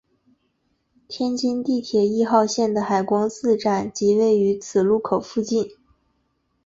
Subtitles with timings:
[1.07, 5.73] 天津地铁一号线的海光寺站即位于此路口附近。